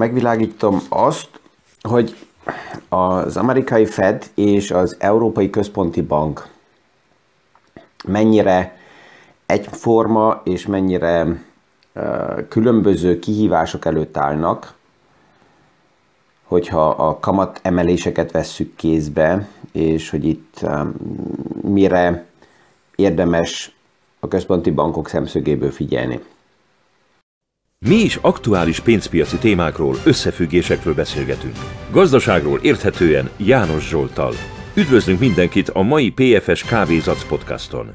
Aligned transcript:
megvilágítom 0.00 0.80
azt, 0.88 1.28
hogy 1.80 2.26
az 2.88 3.36
amerikai 3.36 3.86
Fed 3.86 4.30
és 4.34 4.70
az 4.70 4.96
Európai 4.98 5.50
Központi 5.50 6.02
Bank 6.02 6.48
mennyire 8.04 8.76
egyforma 9.46 10.40
és 10.44 10.66
mennyire 10.66 11.42
különböző 12.48 13.18
kihívások 13.18 13.84
előtt 13.84 14.16
állnak, 14.16 14.74
hogyha 16.44 16.88
a 16.88 17.18
kamat 17.18 17.60
emeléseket 17.62 18.30
vesszük 18.30 18.76
kézbe, 18.76 19.48
és 19.72 20.10
hogy 20.10 20.24
itt 20.24 20.66
mire 21.62 22.26
érdemes 22.96 23.76
a 24.20 24.28
központi 24.28 24.70
bankok 24.70 25.08
szemszögéből 25.08 25.70
figyelni. 25.70 26.20
Mi 27.86 27.94
is 27.94 28.16
aktuális 28.16 28.80
pénzpiaci 28.80 29.38
témákról, 29.38 29.96
összefüggésekről 30.04 30.94
beszélgetünk. 30.94 31.56
Gazdaságról 31.90 32.58
érthetően 32.62 33.30
János 33.36 33.88
Zsoltal. 33.88 34.32
Üdvözlünk 34.74 35.20
mindenkit 35.20 35.68
a 35.68 35.82
mai 35.82 36.10
PFS 36.10 36.64
Kávézac 36.64 37.28
podcaston. 37.28 37.94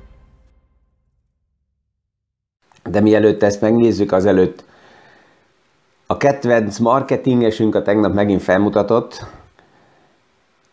De 2.84 3.02
mielőtt 3.02 3.44
ezt 3.44 3.62
megnézzük, 3.62 4.12
azelőtt 4.12 4.64
a 6.08 6.18
kedvenc 6.18 6.78
marketingesünk 6.78 7.76
a 7.76 7.82
tegnap 7.82 8.14
megint 8.14 8.42
felmutatott. 8.42 9.26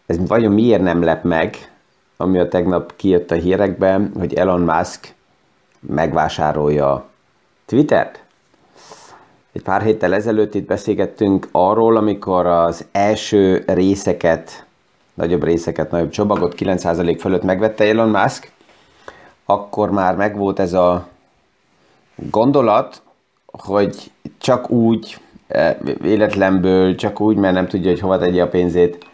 Ez 0.07 0.27
vajon 0.27 0.53
miért 0.53 0.83
nem 0.83 1.03
lep 1.03 1.25
meg, 1.25 1.73
ami 2.17 2.39
a 2.39 2.49
tegnap 2.49 2.97
kijött 2.97 3.31
a 3.31 3.35
hírekben, 3.35 4.13
hogy 4.19 4.35
Elon 4.35 4.61
Musk 4.61 5.15
megvásárolja 5.81 7.09
Twittert? 7.67 8.22
Egy 9.53 9.63
pár 9.63 9.83
héttel 9.83 10.15
ezelőtt 10.15 10.55
itt 10.55 10.67
beszélgettünk 10.67 11.49
arról, 11.51 11.97
amikor 11.97 12.47
az 12.47 12.85
első 12.93 13.65
részeket, 13.67 14.67
nagyobb 15.15 15.45
részeket, 15.45 15.91
nagyobb 15.91 16.11
csomagot 16.11 16.55
9% 16.59 17.17
fölött 17.21 17.43
megvette 17.43 17.85
Elon 17.85 18.09
Musk, 18.09 18.51
akkor 19.45 19.91
már 19.91 20.17
megvolt 20.17 20.59
ez 20.59 20.73
a 20.73 21.09
gondolat, 22.31 23.03
hogy 23.47 24.11
csak 24.39 24.71
úgy, 24.71 25.19
e, 25.49 25.79
véletlenből, 26.01 26.95
csak 26.95 27.21
úgy, 27.21 27.37
mert 27.37 27.55
nem 27.55 27.69
tudja, 27.69 27.91
hogy 27.91 28.01
hova 28.01 28.19
tegye 28.19 28.43
a 28.43 28.49
pénzét. 28.49 29.07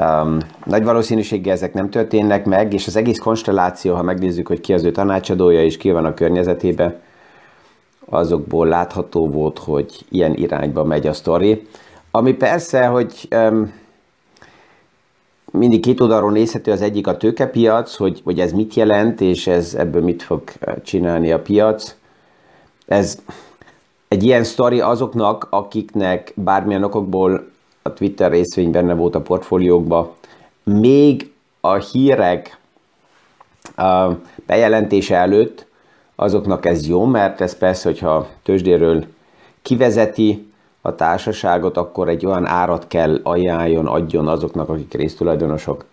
Um, 0.00 0.38
nagy 0.64 0.84
valószínűséggel 0.84 1.52
ezek 1.52 1.74
nem 1.74 1.90
történnek 1.90 2.44
meg, 2.44 2.72
és 2.72 2.86
az 2.86 2.96
egész 2.96 3.18
konstelláció, 3.18 3.94
ha 3.94 4.02
megnézzük, 4.02 4.46
hogy 4.46 4.60
ki 4.60 4.72
az 4.72 4.84
ő 4.84 4.90
tanácsadója 4.90 5.64
és 5.64 5.76
ki 5.76 5.90
van 5.90 6.04
a 6.04 6.14
környezetében, 6.14 7.00
azokból 8.08 8.66
látható 8.66 9.28
volt, 9.28 9.58
hogy 9.58 10.04
ilyen 10.08 10.34
irányba 10.34 10.84
megy 10.84 11.06
a 11.06 11.12
sztori. 11.12 11.66
Ami 12.10 12.32
persze, 12.32 12.86
hogy 12.86 13.28
um, 13.30 13.72
mindig 15.52 15.80
két 15.80 16.00
oldalról 16.00 16.32
nézhető, 16.32 16.72
az 16.72 16.82
egyik 16.82 17.06
a 17.06 17.16
tőkepiac, 17.16 17.96
hogy, 17.96 18.20
hogy 18.24 18.40
ez 18.40 18.52
mit 18.52 18.74
jelent, 18.74 19.20
és 19.20 19.46
ez 19.46 19.74
ebből 19.74 20.02
mit 20.02 20.22
fog 20.22 20.42
csinálni 20.82 21.32
a 21.32 21.40
piac. 21.40 21.94
Ez 22.86 23.22
egy 24.08 24.22
ilyen 24.22 24.44
sztori 24.44 24.80
azoknak, 24.80 25.46
akiknek 25.50 26.32
bármilyen 26.36 26.84
okokból 26.84 27.50
a 27.82 27.92
Twitter 27.92 28.30
részvény 28.30 28.70
benne 28.70 28.94
volt 28.94 29.14
a 29.14 29.20
portfóliókba, 29.20 30.14
még 30.64 31.32
a 31.60 31.74
hírek 31.74 32.58
bejelentése 34.46 35.16
előtt 35.16 35.66
azoknak 36.22 36.66
ez 36.66 36.88
jó, 36.88 37.04
mert 37.04 37.40
ez 37.40 37.58
persze, 37.58 37.88
hogyha 37.88 38.28
tőzsdéről 38.42 39.04
kivezeti 39.62 40.52
a 40.80 40.94
társaságot, 40.94 41.76
akkor 41.76 42.08
egy 42.08 42.26
olyan 42.26 42.46
árat 42.46 42.86
kell 42.86 43.20
ajánljon, 43.22 43.86
adjon 43.86 44.28
azoknak, 44.28 44.68
akik 44.68 44.94
résztulajdonosok, 44.94 45.84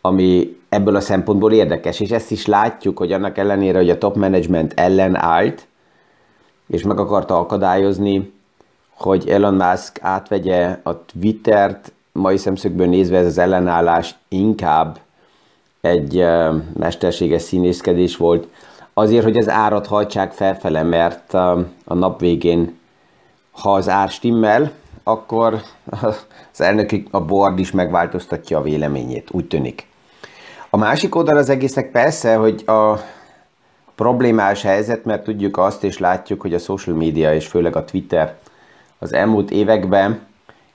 ami 0.00 0.56
ebből 0.68 0.96
a 0.96 1.00
szempontból 1.00 1.52
érdekes, 1.52 2.00
és 2.00 2.10
ezt 2.10 2.30
is 2.30 2.46
látjuk, 2.46 2.98
hogy 2.98 3.12
annak 3.12 3.38
ellenére, 3.38 3.78
hogy 3.78 3.90
a 3.90 3.98
top 3.98 4.16
management 4.16 4.72
ellen 4.76 5.16
állt, 5.16 5.66
és 6.66 6.82
meg 6.82 6.98
akarta 6.98 7.38
akadályozni, 7.38 8.32
hogy 8.94 9.28
Elon 9.28 9.54
Musk 9.54 9.98
átvegye 10.00 10.78
a 10.82 11.04
Twittert, 11.04 11.92
mai 12.12 12.36
szemszögből 12.36 12.86
nézve 12.86 13.18
ez 13.18 13.26
az 13.26 13.38
ellenállás 13.38 14.14
inkább 14.28 14.98
egy 15.80 16.24
mesterséges 16.78 17.42
színészkedés 17.42 18.16
volt, 18.16 18.48
azért, 18.98 19.24
hogy 19.24 19.36
az 19.36 19.48
árat 19.48 19.86
hajtsák 19.86 20.32
felfele, 20.32 20.82
mert 20.82 21.34
a 21.84 21.94
nap 21.94 22.20
végén, 22.20 22.78
ha 23.50 23.74
az 23.74 23.88
ár 23.88 24.08
stimmel, 24.08 24.70
akkor 25.02 25.60
az 26.52 26.60
elnök, 26.60 26.90
a 27.10 27.20
board 27.20 27.58
is 27.58 27.70
megváltoztatja 27.70 28.58
a 28.58 28.62
véleményét, 28.62 29.28
úgy 29.30 29.48
tűnik. 29.48 29.86
A 30.70 30.76
másik 30.76 31.14
oldal 31.14 31.36
az 31.36 31.48
egésznek 31.48 31.90
persze, 31.90 32.34
hogy 32.34 32.62
a 32.66 33.00
problémás 33.94 34.62
helyzet, 34.62 35.04
mert 35.04 35.24
tudjuk 35.24 35.56
azt 35.56 35.84
és 35.84 35.98
látjuk, 35.98 36.40
hogy 36.40 36.54
a 36.54 36.58
social 36.58 36.96
media 36.96 37.34
és 37.34 37.46
főleg 37.46 37.76
a 37.76 37.84
Twitter 37.84 38.36
az 38.98 39.12
elmúlt 39.12 39.50
években 39.50 40.20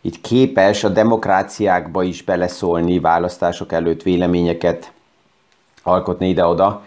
itt 0.02 0.22
képes 0.22 0.84
a 0.84 0.90
demokráciákba 0.90 2.04
is 2.04 2.24
beleszólni, 2.24 3.00
választások 3.00 3.72
előtt 3.72 4.04
véleményeket 4.04 4.92
alkotni 5.84 6.30
ide-oda. 6.30 6.84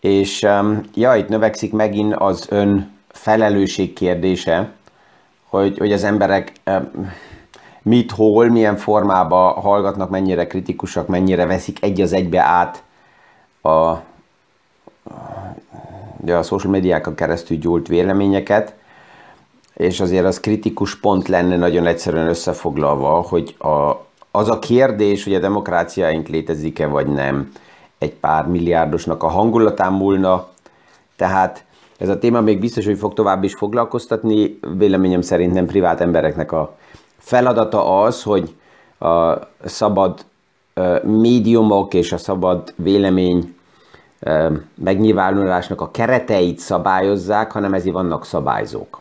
És 0.00 0.42
um, 0.42 0.80
ja, 0.94 1.16
itt 1.16 1.28
növekszik 1.28 1.72
megint 1.72 2.14
az 2.14 2.46
ön 2.50 2.90
felelősség 3.08 3.92
kérdése, 3.92 4.70
hogy, 5.48 5.78
hogy 5.78 5.92
az 5.92 6.04
emberek 6.04 6.52
um, 6.66 7.10
mit, 7.82 8.10
hol, 8.10 8.48
milyen 8.48 8.76
formában 8.76 9.52
hallgatnak, 9.52 10.10
mennyire 10.10 10.46
kritikusak, 10.46 11.06
mennyire 11.06 11.46
veszik 11.46 11.82
egy 11.82 12.00
az 12.00 12.12
egybe 12.12 12.40
át 12.40 12.82
a, 13.60 13.68
a 16.26 16.42
social 16.42 16.72
médiákon 16.72 17.14
keresztül 17.14 17.56
gyúlt 17.56 17.88
véleményeket, 17.88 18.74
és 19.74 20.00
azért 20.00 20.24
az 20.24 20.40
kritikus 20.40 21.00
pont 21.00 21.28
lenne 21.28 21.56
nagyon 21.56 21.86
egyszerűen 21.86 22.28
összefoglalva, 22.28 23.20
hogy 23.28 23.54
a, 23.58 24.04
az 24.30 24.48
a 24.48 24.58
kérdés, 24.58 25.24
hogy 25.24 25.34
a 25.34 25.38
demokráciáink 25.38 26.28
létezik-e 26.28 26.86
vagy 26.86 27.06
nem, 27.06 27.52
egy 27.98 28.14
pár 28.14 28.46
milliárdosnak 28.46 29.22
a 29.22 29.28
hangulatán 29.28 29.92
múlna, 29.92 30.46
tehát 31.16 31.64
ez 31.98 32.08
a 32.08 32.18
téma 32.18 32.40
még 32.40 32.60
biztos, 32.60 32.84
hogy 32.84 32.98
fog 32.98 33.14
tovább 33.14 33.44
is 33.44 33.54
foglalkoztatni, 33.54 34.58
véleményem 34.76 35.20
szerint 35.20 35.52
nem 35.52 35.66
privát 35.66 36.00
embereknek 36.00 36.52
a 36.52 36.76
feladata 37.18 38.02
az, 38.02 38.22
hogy 38.22 38.54
a 38.98 39.34
szabad 39.64 40.24
médiumok 41.02 41.94
és 41.94 42.12
a 42.12 42.16
szabad 42.16 42.72
vélemény 42.76 43.56
megnyilvánulásnak 44.74 45.80
a 45.80 45.90
kereteit 45.90 46.58
szabályozzák, 46.58 47.52
hanem 47.52 47.74
ezért 47.74 47.94
vannak 47.94 48.24
szabályzók. 48.24 49.00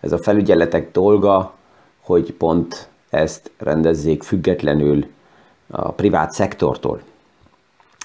Ez 0.00 0.12
a 0.12 0.18
felügyeletek 0.18 0.92
dolga, 0.92 1.52
hogy 2.00 2.32
pont 2.32 2.88
ezt 3.10 3.50
rendezzék 3.58 4.22
függetlenül 4.22 5.06
a 5.70 5.92
privát 5.92 6.30
szektortól. 6.30 7.00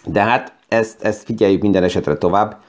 De 0.05 0.21
hát 0.21 0.53
ezt, 0.67 1.03
ezt 1.03 1.23
figyeljük 1.23 1.61
minden 1.61 1.83
esetre 1.83 2.15
tovább. 2.17 2.61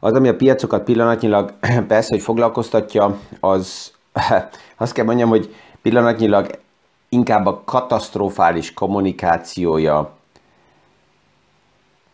Az, 0.00 0.12
ami 0.12 0.28
a 0.28 0.36
piacokat 0.36 0.84
pillanatnyilag 0.84 1.52
persze, 1.88 2.08
hogy 2.10 2.22
foglalkoztatja, 2.22 3.18
az 3.40 3.92
azt 4.76 4.92
kell 4.92 5.04
mondjam, 5.04 5.28
hogy 5.28 5.54
pillanatnyilag 5.82 6.50
inkább 7.08 7.46
a 7.46 7.62
katasztrofális 7.64 8.74
kommunikációja 8.74 10.14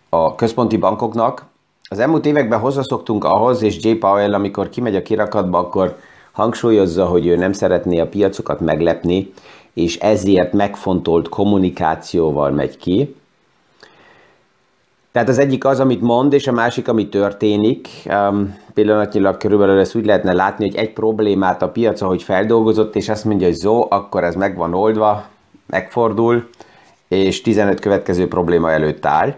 a 0.08 0.34
központi 0.34 0.76
bankoknak. 0.76 1.44
Az 1.88 1.98
elmúlt 1.98 2.26
években 2.26 2.58
hozzászoktunk 2.58 3.24
ahhoz, 3.24 3.62
és 3.62 3.84
J. 3.84 3.90
Powell, 3.90 4.34
amikor 4.34 4.68
kimegy 4.68 4.96
a 4.96 5.02
kirakatba, 5.02 5.58
akkor 5.58 5.98
hangsúlyozza, 6.32 7.06
hogy 7.06 7.26
ő 7.26 7.36
nem 7.36 7.52
szeretné 7.52 8.00
a 8.00 8.08
piacokat 8.08 8.60
meglepni, 8.60 9.32
és 9.74 9.98
ezért 9.98 10.52
megfontolt 10.52 11.28
kommunikációval 11.28 12.50
megy 12.50 12.76
ki. 12.76 13.14
Tehát 15.12 15.28
az 15.28 15.38
egyik 15.38 15.64
az, 15.64 15.80
amit 15.80 16.00
mond, 16.00 16.32
és 16.32 16.46
a 16.46 16.52
másik, 16.52 16.88
ami 16.88 17.08
történik. 17.08 17.88
Um, 18.04 18.56
pillanatnyilag 18.74 19.36
körülbelül 19.36 19.78
ezt 19.78 19.94
úgy 19.94 20.06
lehetne 20.06 20.32
látni, 20.32 20.64
hogy 20.64 20.76
egy 20.76 20.92
problémát 20.92 21.62
a 21.62 21.68
piac, 21.68 22.00
ahogy 22.00 22.22
feldolgozott, 22.22 22.96
és 22.96 23.08
azt 23.08 23.24
mondja, 23.24 23.46
hogy 23.46 23.56
zó, 23.56 23.86
akkor 23.90 24.24
ez 24.24 24.34
meg 24.34 24.56
van 24.56 24.74
oldva, 24.74 25.24
megfordul, 25.66 26.48
és 27.08 27.40
15 27.40 27.80
következő 27.80 28.28
probléma 28.28 28.70
előtt 28.70 29.06
áll. 29.06 29.34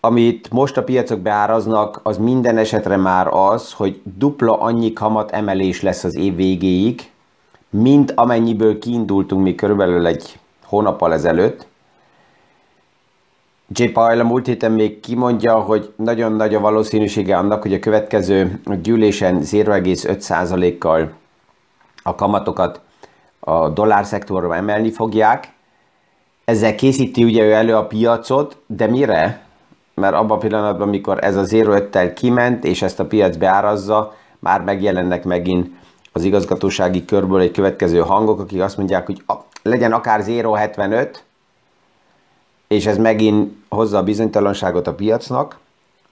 Amit 0.00 0.50
most 0.50 0.76
a 0.76 0.84
piacok 0.84 1.20
beáraznak, 1.20 2.00
az 2.02 2.16
minden 2.16 2.58
esetre 2.58 2.96
már 2.96 3.28
az, 3.30 3.72
hogy 3.72 4.00
dupla 4.02 4.60
annyi 4.60 4.92
kamat 4.92 5.30
emelés 5.30 5.82
lesz 5.82 6.04
az 6.04 6.16
év 6.16 6.36
végéig, 6.36 7.10
mint 7.70 8.12
amennyiből 8.14 8.78
kiindultunk 8.78 9.42
mi 9.42 9.54
körülbelül 9.54 10.06
egy 10.06 10.38
hónappal 10.64 11.12
ezelőtt, 11.12 11.66
J. 13.68 13.84
Powell 13.84 14.20
a 14.20 14.24
múlt 14.24 14.46
héten 14.46 14.72
még 14.72 15.00
kimondja, 15.00 15.54
hogy 15.54 15.92
nagyon 15.96 16.32
nagy 16.32 16.54
a 16.54 16.60
valószínűsége 16.60 17.36
annak, 17.36 17.62
hogy 17.62 17.74
a 17.74 17.78
következő 17.78 18.60
gyűlésen 18.82 19.40
0,5%-kal 19.42 21.12
a 22.02 22.14
kamatokat 22.14 22.80
a 23.40 23.68
dollárszektorra 23.68 24.56
emelni 24.56 24.90
fogják. 24.90 25.52
Ezzel 26.44 26.74
készíti 26.74 27.24
ugye 27.24 27.44
ő 27.44 27.52
elő 27.52 27.74
a 27.74 27.86
piacot, 27.86 28.56
de 28.66 28.86
mire? 28.86 29.40
Mert 29.94 30.14
abban 30.14 30.36
a 30.36 30.40
pillanatban, 30.40 30.88
amikor 30.88 31.24
ez 31.24 31.36
a 31.36 31.42
0,5-tel 31.42 32.12
kiment, 32.14 32.64
és 32.64 32.82
ezt 32.82 33.00
a 33.00 33.06
piac 33.06 33.36
beárazza, 33.36 34.14
már 34.38 34.60
megjelennek 34.62 35.24
megint 35.24 35.70
az 36.12 36.24
igazgatósági 36.24 37.04
körből 37.04 37.40
egy 37.40 37.50
következő 37.50 37.98
hangok, 37.98 38.40
akik 38.40 38.62
azt 38.62 38.76
mondják, 38.76 39.06
hogy 39.06 39.22
legyen 39.62 39.92
akár 39.92 40.24
0,75, 40.24 41.16
és 42.68 42.86
ez 42.86 42.98
megint 42.98 43.52
hozza 43.68 43.98
a 43.98 44.02
bizonytalanságot 44.02 44.86
a 44.86 44.94
piacnak. 44.94 45.58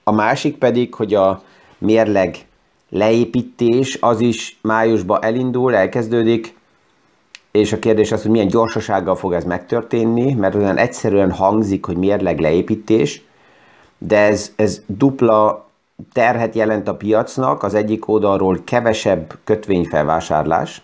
A 0.03 0.11
másik 0.11 0.57
pedig, 0.57 0.93
hogy 0.93 1.13
a 1.13 1.41
mérleg 1.77 2.45
leépítés 2.89 3.97
az 4.01 4.19
is 4.19 4.59
májusban 4.61 5.23
elindul, 5.23 5.75
elkezdődik, 5.75 6.55
és 7.51 7.73
a 7.73 7.79
kérdés 7.79 8.11
az, 8.11 8.21
hogy 8.21 8.31
milyen 8.31 8.47
gyorsasággal 8.47 9.15
fog 9.15 9.33
ez 9.33 9.43
megtörténni, 9.43 10.33
mert 10.33 10.55
olyan 10.55 10.77
egyszerűen 10.77 11.31
hangzik, 11.31 11.85
hogy 11.85 11.97
mérleg 11.97 12.39
leépítés, 12.39 13.21
de 13.97 14.17
ez, 14.17 14.51
ez 14.55 14.81
dupla 14.85 15.69
terhet 16.13 16.55
jelent 16.55 16.87
a 16.87 16.95
piacnak, 16.95 17.63
az 17.63 17.73
egyik 17.73 18.07
oldalról 18.07 18.59
kevesebb 18.63 19.37
kötvényfelvásárlás, 19.43 20.81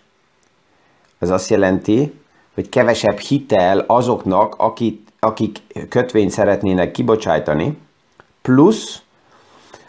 ez 1.19 1.29
azt 1.29 1.50
jelenti, 1.50 2.13
hogy 2.53 2.69
kevesebb 2.69 3.18
hitel 3.18 3.80
azoknak, 3.88 4.56
akik, 4.57 5.01
akik 5.19 5.57
kötvényt 5.89 6.31
szeretnének 6.31 6.92
kibocsájtani, 6.92 7.77
plusz 8.42 9.01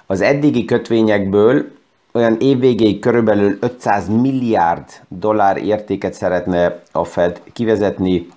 az 0.07 0.21
eddigi 0.21 0.65
kötvényekből 0.65 1.71
olyan 2.13 2.37
évvégéig 2.41 2.99
körülbelül 2.99 3.57
500 3.61 4.09
milliárd 4.09 4.85
dollár 5.09 5.57
értéket 5.57 6.15
szeretne 6.15 6.83
a 6.93 7.05
Fed 7.05 7.43
kivezetni 7.53 8.29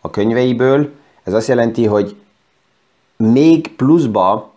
a 0.00 0.10
könyveiből. 0.10 0.90
Ez 1.22 1.32
azt 1.32 1.48
jelenti, 1.48 1.86
hogy 1.86 2.16
még 3.16 3.76
pluszba 3.76 4.52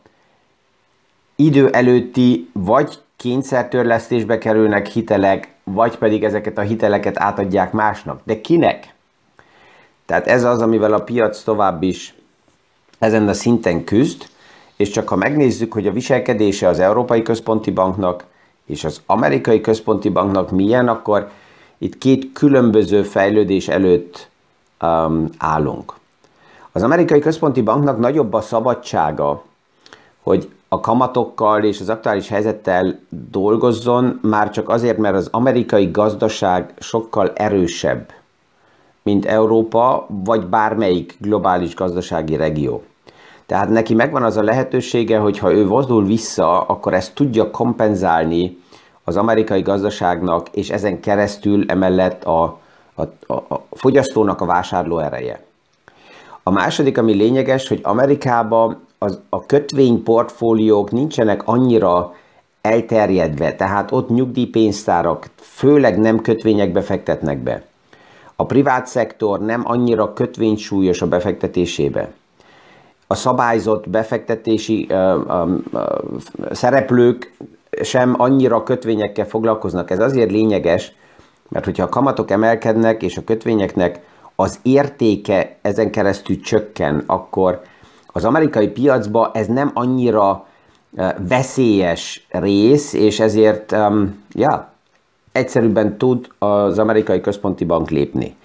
idő 1.35 1.69
előtti 1.69 2.49
vagy 2.53 2.99
kényszertörlesztésbe 3.15 4.37
kerülnek 4.37 4.87
hitelek, 4.87 5.53
vagy 5.63 5.97
pedig 5.97 6.23
ezeket 6.23 6.57
a 6.57 6.61
hiteleket 6.61 7.19
átadják 7.19 7.71
másnak. 7.71 8.21
De 8.23 8.41
kinek? 8.41 8.94
Tehát 10.05 10.27
ez 10.27 10.43
az, 10.43 10.61
amivel 10.61 10.93
a 10.93 11.03
piac 11.03 11.43
tovább 11.43 11.83
is 11.83 12.15
ezen 12.99 13.27
a 13.27 13.33
szinten 13.33 13.83
küzd, 13.83 14.27
és 14.75 14.89
csak 14.89 15.07
ha 15.07 15.15
megnézzük, 15.15 15.73
hogy 15.73 15.87
a 15.87 15.91
viselkedése 15.91 16.67
az 16.67 16.79
Európai 16.79 17.21
Központi 17.21 17.71
Banknak 17.71 18.23
és 18.65 18.83
az 18.83 19.01
Amerikai 19.05 19.61
Központi 19.61 20.09
Banknak 20.09 20.51
milyen, 20.51 20.87
akkor 20.87 21.29
itt 21.77 21.97
két 21.97 22.31
különböző 22.33 23.03
fejlődés 23.03 23.67
előtt 23.67 24.29
um, 24.81 25.29
állunk. 25.37 25.93
Az 26.71 26.83
Amerikai 26.83 27.19
Központi 27.19 27.61
Banknak 27.61 27.99
nagyobb 27.99 28.33
a 28.33 28.41
szabadsága, 28.41 29.43
hogy 30.21 30.49
a 30.67 30.79
kamatokkal 30.79 31.63
és 31.63 31.79
az 31.79 31.89
aktuális 31.89 32.27
helyzettel 32.27 32.99
dolgozzon, 33.31 34.19
már 34.21 34.49
csak 34.49 34.69
azért, 34.69 34.97
mert 34.97 35.15
az 35.15 35.27
amerikai 35.31 35.91
gazdaság 35.91 36.73
sokkal 36.79 37.31
erősebb, 37.33 38.11
mint 39.05 39.25
Európa, 39.25 40.07
vagy 40.23 40.45
bármelyik 40.45 41.15
globális 41.19 41.75
gazdasági 41.75 42.35
regió. 42.35 42.83
Tehát 43.45 43.69
neki 43.69 43.93
megvan 43.93 44.23
az 44.23 44.37
a 44.37 44.43
lehetősége, 44.43 45.17
hogy 45.17 45.37
ha 45.37 45.53
ő 45.53 45.67
vozdul 45.67 46.05
vissza, 46.05 46.61
akkor 46.61 46.93
ezt 46.93 47.15
tudja 47.15 47.51
kompenzálni 47.51 48.57
az 49.03 49.17
amerikai 49.17 49.61
gazdaságnak, 49.61 50.49
és 50.49 50.69
ezen 50.69 50.99
keresztül 50.99 51.63
emellett 51.67 52.23
a, 52.23 52.59
a, 52.95 53.01
a, 53.01 53.33
a 53.33 53.65
fogyasztónak 53.71 54.41
a 54.41 54.45
vásárló 54.45 54.99
ereje. 54.99 55.43
A 56.43 56.51
második, 56.51 56.97
ami 56.97 57.13
lényeges, 57.13 57.67
hogy 57.67 57.79
Amerikában 57.83 58.79
az, 58.97 59.19
a 59.29 59.45
kötvényportfóliók 59.45 60.91
nincsenek 60.91 61.47
annyira 61.47 62.13
elterjedve, 62.61 63.55
tehát 63.55 63.91
ott 63.91 64.09
nyugdíjpénztárak 64.09 65.29
főleg 65.35 65.99
nem 65.99 66.21
kötvényekbe 66.21 66.81
fektetnek 66.81 67.37
be. 67.37 67.63
A 68.35 68.45
privát 68.45 68.87
szektor 68.87 69.39
nem 69.39 69.61
annyira 69.65 70.13
kötvénysúlyos 70.13 71.01
a 71.01 71.07
befektetésébe 71.07 72.13
a 73.07 73.15
szabályzott 73.15 73.89
befektetési 73.89 74.85
ö, 74.89 75.19
ö, 75.27 75.55
ö, 75.73 75.83
szereplők 76.51 77.37
sem 77.81 78.15
annyira 78.17 78.63
kötvényekkel 78.63 79.25
foglalkoznak. 79.25 79.91
Ez 79.91 79.99
azért 79.99 80.31
lényeges, 80.31 80.91
mert 81.49 81.65
hogyha 81.65 81.83
a 81.83 81.89
kamatok 81.89 82.31
emelkednek, 82.31 83.03
és 83.03 83.17
a 83.17 83.23
kötvényeknek 83.23 83.99
az 84.35 84.59
értéke 84.61 85.57
ezen 85.61 85.91
keresztül 85.91 86.39
csökken, 86.39 87.03
akkor 87.05 87.61
az 88.07 88.25
amerikai 88.25 88.67
piacba 88.67 89.31
ez 89.33 89.47
nem 89.47 89.71
annyira 89.73 90.47
veszélyes 91.27 92.27
rész, 92.29 92.93
és 92.93 93.19
ezért, 93.19 93.71
um, 93.71 94.23
ja, 94.31 94.73
egyszerűbben 95.35 95.97
tud 95.97 96.27
az 96.39 96.79
amerikai 96.79 97.21
központi 97.21 97.65
bank 97.65 97.89
lépni. 97.89 98.35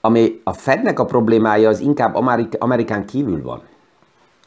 Ami 0.00 0.40
a 0.44 0.52
Fednek 0.52 0.98
a 0.98 1.04
problémája, 1.04 1.68
az 1.68 1.80
inkább 1.80 2.14
Amerik- 2.14 2.56
Amerikán 2.58 3.04
kívül 3.04 3.42
van 3.42 3.60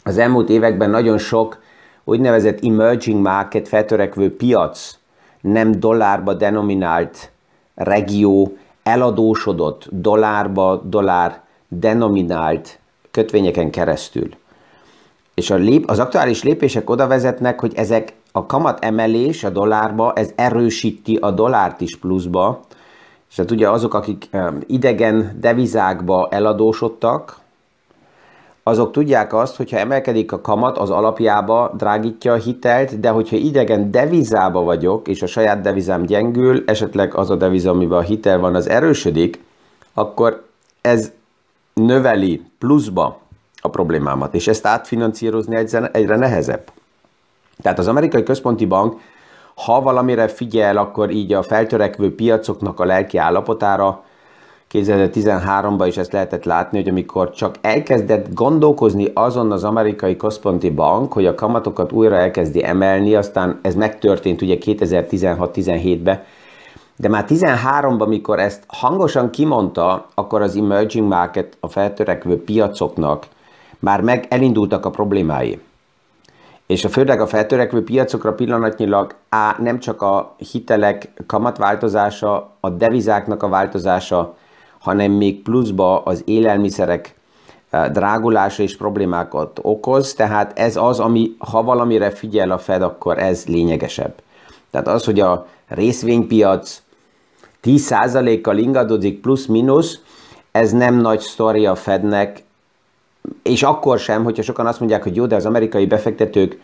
az 0.03 0.17
elmúlt 0.17 0.49
években 0.49 0.89
nagyon 0.89 1.17
sok 1.17 1.61
úgynevezett 2.03 2.63
emerging 2.63 3.21
market, 3.21 3.67
feltörekvő 3.67 4.35
piac, 4.35 4.97
nem 5.41 5.71
dollárba 5.71 6.33
denominált 6.33 7.31
regió 7.75 8.57
eladósodott 8.83 9.87
dollárba, 9.89 10.81
dollár 10.85 11.41
denominált 11.67 12.79
kötvényeken 13.11 13.71
keresztül. 13.71 14.29
És 15.33 15.49
a 15.49 15.55
lép, 15.55 15.89
az 15.89 15.99
aktuális 15.99 16.43
lépések 16.43 16.89
oda 16.89 17.07
vezetnek, 17.07 17.59
hogy 17.59 17.73
ezek 17.75 18.13
a 18.35 18.45
kamat 18.45 18.83
emelés 18.83 19.43
a 19.43 19.49
dollárba, 19.49 20.13
ez 20.13 20.31
erősíti 20.35 21.15
a 21.15 21.31
dollárt 21.31 21.81
is 21.81 21.97
pluszba, 21.97 22.59
és 23.29 23.35
hát 23.35 23.51
ugye 23.51 23.69
azok, 23.69 23.93
akik 23.93 24.29
idegen 24.67 25.37
devizákba 25.39 26.27
eladósodtak, 26.31 27.37
azok 28.63 28.91
tudják 28.91 29.33
azt, 29.33 29.55
hogyha 29.55 29.77
emelkedik 29.77 30.31
a 30.31 30.41
kamat, 30.41 30.77
az 30.77 30.89
alapjába 30.89 31.71
drágítja 31.77 32.33
a 32.33 32.35
hitelt, 32.35 32.99
de 32.99 33.09
hogyha 33.09 33.35
idegen 33.35 33.91
devizába 33.91 34.61
vagyok, 34.61 35.07
és 35.07 35.21
a 35.21 35.27
saját 35.27 35.61
devizám 35.61 36.05
gyengül, 36.05 36.63
esetleg 36.65 37.15
az 37.15 37.29
a 37.29 37.35
deviza, 37.35 37.69
amiben 37.69 37.97
a 37.97 38.01
hitel 38.01 38.39
van, 38.39 38.55
az 38.55 38.69
erősödik, 38.69 39.43
akkor 39.93 40.45
ez 40.81 41.11
növeli 41.73 42.41
pluszba 42.59 43.19
a 43.61 43.69
problémámat, 43.69 44.33
és 44.33 44.47
ezt 44.47 44.65
átfinancírozni 44.65 45.55
egyre 45.91 46.15
nehezebb. 46.15 46.71
Tehát 47.61 47.79
az 47.79 47.87
amerikai 47.87 48.23
központi 48.23 48.65
bank, 48.65 48.99
ha 49.55 49.81
valamire 49.81 50.27
figyel, 50.27 50.77
akkor 50.77 51.09
így 51.09 51.33
a 51.33 51.43
feltörekvő 51.43 52.15
piacoknak 52.15 52.79
a 52.79 52.85
lelki 52.85 53.17
állapotára, 53.17 54.03
2013-ban 54.73 55.85
is 55.87 55.97
ezt 55.97 56.11
lehetett 56.11 56.43
látni, 56.43 56.77
hogy 56.77 56.89
amikor 56.89 57.29
csak 57.29 57.55
elkezdett 57.61 58.33
gondolkozni 58.33 59.11
azon 59.13 59.51
az 59.51 59.63
amerikai 59.63 60.15
központi 60.15 60.69
bank, 60.69 61.13
hogy 61.13 61.25
a 61.25 61.35
kamatokat 61.35 61.91
újra 61.91 62.15
elkezdi 62.15 62.63
emelni, 62.63 63.15
aztán 63.15 63.59
ez 63.61 63.75
megtörtént 63.75 64.41
ugye 64.41 64.57
2016-17-ben, 64.59 66.23
de 66.95 67.09
már 67.09 67.25
13-ban, 67.27 68.07
mikor 68.07 68.39
ezt 68.39 68.63
hangosan 68.67 69.29
kimondta, 69.29 70.05
akkor 70.13 70.41
az 70.41 70.55
emerging 70.55 71.07
market, 71.07 71.57
a 71.59 71.67
feltörekvő 71.67 72.43
piacoknak 72.43 73.27
már 73.79 74.01
meg 74.01 74.25
elindultak 74.29 74.85
a 74.85 74.89
problémái. 74.89 75.59
És 76.73 76.85
a 76.85 76.89
főleg 76.89 77.21
a 77.21 77.27
feltörekvő 77.27 77.83
piacokra 77.83 78.33
pillanatnyilag 78.33 79.15
á, 79.29 79.55
nem 79.59 79.79
csak 79.79 80.01
a 80.01 80.35
hitelek 80.51 81.23
kamatváltozása, 81.27 82.51
a 82.59 82.69
devizáknak 82.69 83.43
a 83.43 83.49
változása, 83.49 84.35
hanem 84.79 85.11
még 85.11 85.41
pluszba 85.41 86.03
az 86.03 86.21
élelmiszerek 86.25 87.15
drágulása 87.91 88.63
és 88.63 88.77
problémákat 88.77 89.59
okoz, 89.61 90.13
tehát 90.13 90.59
ez 90.59 90.75
az, 90.75 90.99
ami, 90.99 91.35
ha 91.37 91.63
valamire 91.63 92.09
figyel 92.09 92.51
a 92.51 92.57
Fed, 92.57 92.81
akkor 92.81 93.19
ez 93.19 93.45
lényegesebb. 93.45 94.13
Tehát 94.71 94.87
az, 94.87 95.05
hogy 95.05 95.19
a 95.19 95.47
részvénypiac 95.67 96.81
10%-kal 97.63 98.57
ingadozik 98.57 99.21
plusz-minusz, 99.21 99.99
ez 100.51 100.71
nem 100.71 100.95
nagy 100.95 101.19
sztori 101.19 101.65
a 101.65 101.75
Fednek, 101.75 102.43
és 103.43 103.63
akkor 103.63 103.99
sem, 103.99 104.23
hogyha 104.23 104.43
sokan 104.43 104.65
azt 104.65 104.79
mondják, 104.79 105.03
hogy 105.03 105.15
jó, 105.15 105.25
de 105.25 105.35
az 105.35 105.45
amerikai 105.45 105.85
befektetők 105.85 106.59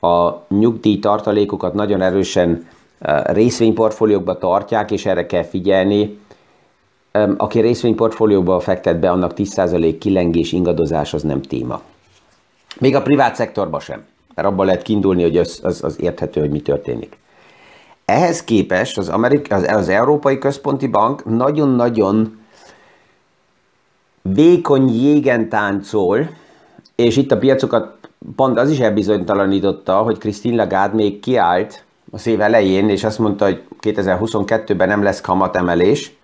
a 0.00 0.32
nyugdíj 0.48 0.98
tartalékokat 0.98 1.74
nagyon 1.74 2.00
erősen 2.00 2.66
eh, 2.98 3.22
részvényportfóliókba 3.24 4.38
tartják, 4.38 4.90
és 4.90 5.06
erre 5.06 5.26
kell 5.26 5.44
figyelni 5.44 6.18
aki 7.36 7.60
részvényportfólióba 7.60 8.60
fektet 8.60 8.98
be, 8.98 9.10
annak 9.10 9.32
10% 9.36 9.96
kilengés, 10.00 10.52
ingadozás 10.52 11.14
az 11.14 11.22
nem 11.22 11.42
téma. 11.42 11.80
Még 12.80 12.94
a 12.94 13.02
privát 13.02 13.34
szektorban 13.34 13.80
sem, 13.80 14.04
mert 14.34 14.48
abban 14.48 14.66
lehet 14.66 14.82
kiindulni, 14.82 15.22
hogy 15.22 15.36
az, 15.36 15.60
az, 15.62 15.84
az 15.84 16.00
érthető, 16.00 16.40
hogy 16.40 16.50
mi 16.50 16.60
történik. 16.60 17.16
Ehhez 18.04 18.44
képest 18.44 18.98
az, 18.98 19.08
Amerik- 19.08 19.52
az, 19.52 19.62
az 19.62 19.88
Európai 19.88 20.38
Központi 20.38 20.86
Bank 20.86 21.24
nagyon-nagyon 21.24 22.38
vékony 24.32 24.88
jégen 25.02 25.48
táncol, 25.48 26.28
és 26.94 27.16
itt 27.16 27.30
a 27.30 27.38
piacokat 27.38 27.96
pont 28.36 28.58
az 28.58 28.70
is 28.70 28.78
elbizonytalanította, 28.78 29.96
hogy 29.96 30.18
Christine 30.18 30.56
Lagarde 30.56 30.94
még 30.94 31.20
kiállt 31.20 31.84
az 32.10 32.26
év 32.26 32.40
elején, 32.40 32.88
és 32.88 33.04
azt 33.04 33.18
mondta, 33.18 33.44
hogy 33.44 33.62
2022-ben 33.80 34.88
nem 34.88 35.02
lesz 35.02 35.20
kamatemelés, 35.20 36.16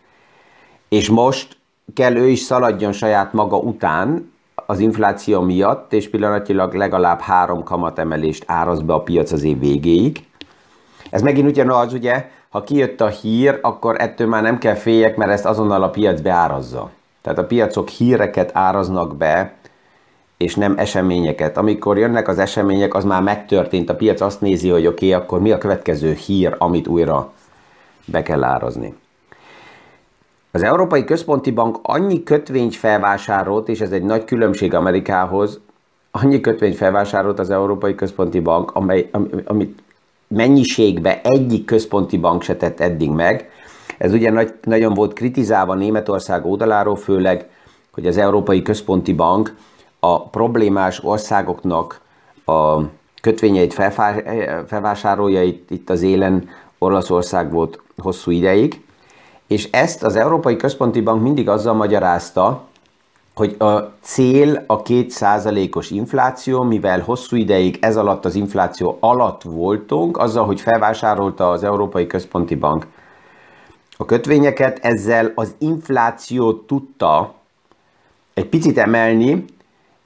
és 0.88 1.08
most 1.08 1.56
kell 1.94 2.16
ő 2.16 2.28
is 2.28 2.38
szaladjon 2.38 2.92
saját 2.92 3.32
maga 3.32 3.56
után 3.56 4.32
az 4.66 4.78
infláció 4.78 5.40
miatt, 5.40 5.92
és 5.92 6.10
pillanatilag 6.10 6.74
legalább 6.74 7.20
három 7.20 7.62
kamatemelést 7.62 8.44
áraz 8.46 8.80
be 8.80 8.92
a 8.92 9.02
piac 9.02 9.32
az 9.32 9.42
év 9.42 9.58
végéig. 9.58 10.26
Ez 11.10 11.22
megint 11.22 11.48
ugyanaz, 11.48 11.92
ugye, 11.92 12.30
ha 12.48 12.62
kijött 12.62 13.00
a 13.00 13.06
hír, 13.06 13.58
akkor 13.62 13.96
ettől 13.98 14.26
már 14.26 14.42
nem 14.42 14.58
kell 14.58 14.74
féljek, 14.74 15.16
mert 15.16 15.30
ezt 15.30 15.44
azonnal 15.44 15.82
a 15.82 15.90
piac 15.90 16.20
beárazza. 16.20 16.90
Tehát 17.22 17.38
a 17.38 17.46
piacok 17.46 17.88
híreket 17.88 18.50
áraznak 18.54 19.16
be, 19.16 19.54
és 20.36 20.54
nem 20.54 20.78
eseményeket. 20.78 21.56
Amikor 21.56 21.98
jönnek 21.98 22.28
az 22.28 22.38
események, 22.38 22.94
az 22.94 23.04
már 23.04 23.22
megtörtént, 23.22 23.90
a 23.90 23.96
piac 23.96 24.20
azt 24.20 24.40
nézi, 24.40 24.68
hogy 24.68 24.86
oké, 24.86 25.08
okay, 25.08 25.22
akkor 25.22 25.40
mi 25.40 25.50
a 25.50 25.58
következő 25.58 26.12
hír, 26.12 26.54
amit 26.58 26.86
újra 26.86 27.32
be 28.04 28.22
kell 28.22 28.44
árazni. 28.44 28.94
Az 30.50 30.62
Európai 30.62 31.04
Központi 31.04 31.50
Bank 31.50 31.78
annyi 31.82 32.22
kötvényt 32.22 32.74
felvásárolt, 32.74 33.68
és 33.68 33.80
ez 33.80 33.92
egy 33.92 34.02
nagy 34.02 34.24
különbség 34.24 34.74
Amerikához, 34.74 35.60
annyi 36.10 36.40
kötvényt 36.40 36.76
felvásárolt 36.76 37.38
az 37.38 37.50
Európai 37.50 37.94
Központi 37.94 38.40
Bank, 38.40 38.70
amely, 38.74 39.10
amit 39.44 39.82
mennyiségbe 40.26 41.20
egyik 41.22 41.64
központi 41.64 42.18
bank 42.18 42.42
se 42.42 42.56
tett 42.56 42.80
eddig 42.80 43.10
meg. 43.10 43.50
Ez 44.02 44.12
ugye 44.12 44.30
nagy, 44.30 44.54
nagyon 44.62 44.94
volt 44.94 45.12
kritizálva 45.12 45.74
Németország 45.74 46.46
oldaláról, 46.46 46.96
főleg, 46.96 47.48
hogy 47.92 48.06
az 48.06 48.16
Európai 48.16 48.62
Központi 48.62 49.12
Bank 49.12 49.54
a 50.00 50.28
problémás 50.28 51.04
országoknak 51.04 52.00
a 52.44 52.78
kötvényeit 53.20 53.74
felvásárolja, 54.66 55.42
itt, 55.42 55.70
itt 55.70 55.90
az 55.90 56.02
élen 56.02 56.48
Olaszország 56.78 57.52
volt 57.52 57.80
hosszú 57.96 58.30
ideig, 58.30 58.84
és 59.46 59.68
ezt 59.70 60.02
az 60.02 60.16
Európai 60.16 60.56
Központi 60.56 61.00
Bank 61.00 61.22
mindig 61.22 61.48
azzal 61.48 61.74
magyarázta, 61.74 62.62
hogy 63.34 63.56
a 63.58 63.78
cél 64.00 64.64
a 64.66 64.82
kétszázalékos 64.82 65.90
infláció, 65.90 66.62
mivel 66.62 67.00
hosszú 67.00 67.36
ideig 67.36 67.78
ez 67.80 67.96
alatt 67.96 68.24
az 68.24 68.34
infláció 68.34 68.96
alatt 69.00 69.42
voltunk, 69.42 70.18
azzal, 70.18 70.44
hogy 70.44 70.60
felvásárolta 70.60 71.50
az 71.50 71.64
Európai 71.64 72.06
Központi 72.06 72.54
Bank 72.54 72.86
a 73.96 74.04
kötvényeket, 74.04 74.78
ezzel 74.82 75.32
az 75.34 75.54
inflációt 75.58 76.66
tudta 76.66 77.34
egy 78.34 78.46
picit 78.46 78.78
emelni, 78.78 79.44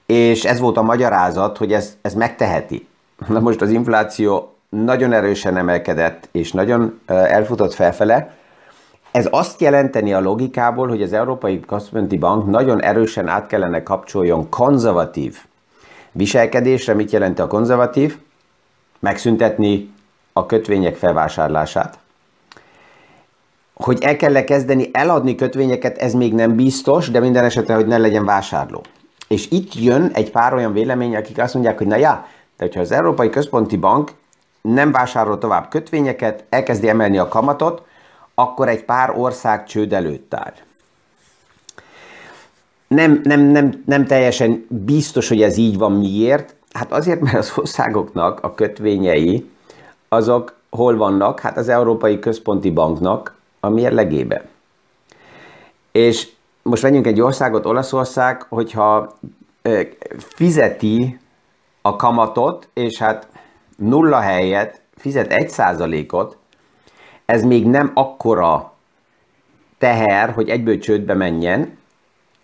és 0.06 0.44
ez 0.44 0.60
volt 0.60 0.76
a 0.76 0.82
magyarázat, 0.82 1.56
hogy 1.56 1.72
ez, 1.72 1.96
ez 2.02 2.14
megteheti. 2.14 2.86
Na 3.28 3.40
most 3.40 3.60
az 3.60 3.70
infláció 3.70 4.54
nagyon 4.68 5.12
erősen 5.12 5.56
emelkedett, 5.56 6.28
és 6.32 6.52
nagyon 6.52 7.00
elfutott 7.06 7.74
felfele. 7.74 8.34
Ez 9.10 9.28
azt 9.30 9.60
jelenteni 9.60 10.12
a 10.12 10.20
logikából, 10.20 10.88
hogy 10.88 11.02
az 11.02 11.12
Európai 11.12 11.60
Központi 11.60 12.18
Bank 12.18 12.46
nagyon 12.46 12.82
erősen 12.82 13.28
át 13.28 13.46
kellene 13.46 13.82
kapcsoljon 13.82 14.48
konzervatív 14.48 15.38
viselkedésre. 16.12 16.94
Mit 16.94 17.10
jelent 17.10 17.38
a 17.38 17.46
konzervatív? 17.46 18.18
Megszüntetni 18.98 19.94
a 20.32 20.46
kötvények 20.46 20.96
felvásárlását. 20.96 21.98
Hogy 23.84 24.02
el 24.02 24.16
kell 24.16 24.44
kezdeni 24.44 24.90
eladni 24.92 25.34
kötvényeket, 25.34 25.98
ez 25.98 26.12
még 26.12 26.34
nem 26.34 26.56
biztos, 26.56 27.10
de 27.10 27.20
minden 27.20 27.44
esetre, 27.44 27.74
hogy 27.74 27.86
ne 27.86 27.98
legyen 27.98 28.24
vásárló. 28.24 28.82
És 29.28 29.50
itt 29.50 29.74
jön 29.74 30.10
egy 30.14 30.30
pár 30.30 30.54
olyan 30.54 30.72
vélemény, 30.72 31.16
akik 31.16 31.38
azt 31.38 31.54
mondják, 31.54 31.78
hogy 31.78 31.86
na 31.86 31.96
já, 31.96 32.26
de 32.56 32.64
hogyha 32.64 32.80
az 32.80 32.90
Európai 32.90 33.30
Központi 33.30 33.76
Bank 33.76 34.10
nem 34.60 34.92
vásárol 34.92 35.38
tovább 35.38 35.68
kötvényeket, 35.68 36.44
elkezdi 36.48 36.88
emelni 36.88 37.18
a 37.18 37.28
kamatot, 37.28 37.82
akkor 38.34 38.68
egy 38.68 38.84
pár 38.84 39.14
ország 39.18 39.66
csőd 39.66 39.92
előtt 39.92 40.34
áll. 40.34 40.52
Nem, 42.88 43.20
nem, 43.24 43.40
nem, 43.40 43.82
nem 43.86 44.06
teljesen 44.06 44.66
biztos, 44.68 45.28
hogy 45.28 45.42
ez 45.42 45.56
így 45.56 45.78
van. 45.78 45.92
Miért? 45.92 46.54
Hát 46.72 46.92
azért, 46.92 47.20
mert 47.20 47.36
az 47.36 47.52
országoknak 47.56 48.38
a 48.42 48.54
kötvényei, 48.54 49.50
azok 50.08 50.54
hol 50.70 50.96
vannak? 50.96 51.40
Hát 51.40 51.56
az 51.56 51.68
Európai 51.68 52.18
Központi 52.18 52.70
Banknak 52.70 53.35
a 53.66 53.70
mérlegébe. 53.70 54.44
És 55.92 56.28
most 56.62 56.82
vegyünk 56.82 57.06
egy 57.06 57.20
országot, 57.20 57.66
Olaszország, 57.66 58.42
hogyha 58.42 59.14
fizeti 60.18 61.18
a 61.82 61.96
kamatot, 61.96 62.68
és 62.74 62.98
hát 62.98 63.28
nulla 63.76 64.20
helyet 64.20 64.80
fizet 64.96 65.32
egy 65.32 65.48
százalékot, 65.48 66.36
ez 67.24 67.42
még 67.42 67.66
nem 67.66 67.90
akkora 67.94 68.72
teher, 69.78 70.30
hogy 70.30 70.48
egyből 70.48 70.78
csődbe 70.78 71.14
menjen, 71.14 71.78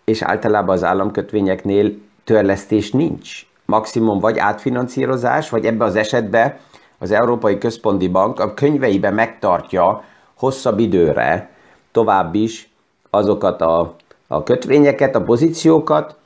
és 0.05 0.23
általában 0.23 0.75
az 0.75 0.85
államkötvényeknél 0.85 1.93
törlesztés 2.25 2.91
nincs. 2.91 3.47
Maximum 3.65 4.19
vagy 4.19 4.39
átfinanszírozás, 4.39 5.51
vagy 5.51 5.65
ebbe 5.65 5.85
az 5.85 5.97
esetben 5.97 6.57
az 6.99 7.11
Európai 7.11 7.59
Központi 7.59 8.09
Bank 8.09 8.41
a 8.41 8.55
könyveibe 8.55 9.11
megtartja 9.11 10.05
hosszabb 10.43 10.79
időre 10.79 11.51
tovább 11.93 12.35
is 12.35 12.71
azokat 13.11 13.61
a 13.61 13.95
a 14.33 14.43
kötvényeket, 14.43 15.15
a 15.15 15.23
pozíciókat, 15.23 16.17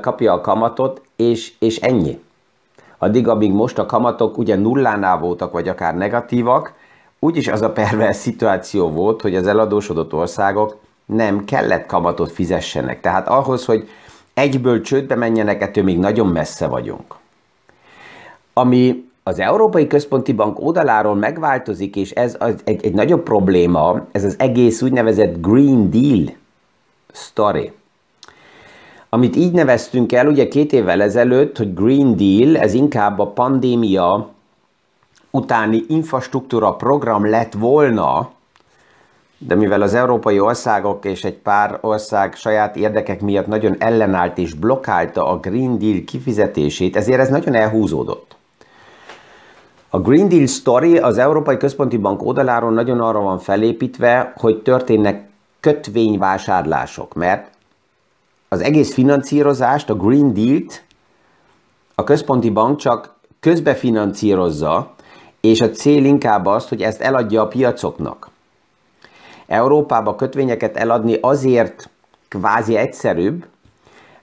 kapja 0.00 0.32
a 0.32 0.40
kamatot, 0.40 1.02
és, 1.16 1.52
és 1.58 1.76
ennyi. 1.76 2.22
Addig, 2.98 3.28
amíg 3.28 3.52
most 3.52 3.78
a 3.78 3.86
kamatok 3.86 4.38
ugye 4.38 4.56
nullánál 4.56 5.18
voltak, 5.18 5.52
vagy 5.52 5.68
akár 5.68 5.96
negatívak, 5.96 6.72
úgyis 7.18 7.48
az 7.48 7.62
a 7.62 7.72
pervers 7.72 8.16
szituáció 8.16 8.90
volt, 8.90 9.22
hogy 9.22 9.36
az 9.36 9.46
eladósodott 9.46 10.14
országok 10.14 10.76
nem 11.06 11.44
kellett 11.44 11.86
kamatot 11.86 12.32
fizessenek. 12.32 13.00
Tehát 13.00 13.28
ahhoz, 13.28 13.64
hogy 13.64 13.88
egyből 14.34 14.80
csődbe 14.80 15.14
menjenek, 15.14 15.62
ettől 15.62 15.84
még 15.84 15.98
nagyon 15.98 16.26
messze 16.26 16.66
vagyunk. 16.66 17.14
Ami 18.52 19.10
az 19.26 19.38
Európai 19.38 19.86
Központi 19.86 20.32
Bank 20.32 20.60
oldaláról 20.60 21.14
megváltozik, 21.14 21.96
és 21.96 22.10
ez 22.10 22.36
az 22.38 22.54
egy, 22.64 22.84
egy 22.84 22.94
nagyobb 22.94 23.22
probléma, 23.22 24.06
ez 24.12 24.24
az 24.24 24.34
egész 24.38 24.82
úgynevezett 24.82 25.40
Green 25.40 25.90
Deal 25.90 26.34
story. 27.12 27.72
Amit 29.08 29.36
így 29.36 29.52
neveztünk 29.52 30.12
el, 30.12 30.26
ugye 30.26 30.48
két 30.48 30.72
évvel 30.72 31.02
ezelőtt, 31.02 31.56
hogy 31.56 31.74
Green 31.74 32.16
Deal, 32.16 32.56
ez 32.56 32.74
inkább 32.74 33.18
a 33.18 33.26
pandémia 33.26 34.28
utáni 35.30 35.84
infrastruktúra 35.88 36.74
program 36.74 37.28
lett 37.28 37.52
volna, 37.52 38.30
de 39.38 39.54
mivel 39.54 39.82
az 39.82 39.94
európai 39.94 40.40
országok 40.40 41.04
és 41.04 41.24
egy 41.24 41.36
pár 41.36 41.78
ország 41.80 42.34
saját 42.34 42.76
érdekek 42.76 43.20
miatt 43.20 43.46
nagyon 43.46 43.76
ellenállt 43.78 44.38
és 44.38 44.54
blokkálta 44.54 45.28
a 45.28 45.38
Green 45.38 45.78
Deal 45.78 46.04
kifizetését, 46.06 46.96
ezért 46.96 47.20
ez 47.20 47.28
nagyon 47.28 47.54
elhúzódott. 47.54 48.36
A 49.94 50.00
Green 50.00 50.28
Deal 50.28 50.46
Story 50.46 50.98
az 50.98 51.18
Európai 51.18 51.56
Központi 51.56 51.96
Bank 51.96 52.22
oldaláról 52.22 52.72
nagyon 52.72 53.00
arra 53.00 53.20
van 53.20 53.38
felépítve, 53.38 54.32
hogy 54.36 54.62
történnek 54.62 55.28
kötvényvásárlások, 55.60 57.14
mert 57.14 57.50
az 58.48 58.60
egész 58.60 58.92
finanszírozást, 58.92 59.90
a 59.90 59.94
Green 59.94 60.32
Deal-t 60.32 60.84
a 61.94 62.04
központi 62.04 62.50
bank 62.50 62.78
csak 62.78 63.14
közbefinanszírozza, 63.40 64.94
és 65.40 65.60
a 65.60 65.70
cél 65.70 66.04
inkább 66.04 66.46
az, 66.46 66.68
hogy 66.68 66.82
ezt 66.82 67.00
eladja 67.00 67.42
a 67.42 67.48
piacoknak. 67.48 68.28
Európába 69.46 70.14
kötvényeket 70.14 70.76
eladni 70.76 71.18
azért 71.20 71.90
kvázi 72.28 72.76
egyszerűbb, 72.76 73.46